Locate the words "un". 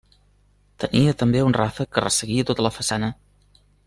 1.49-1.55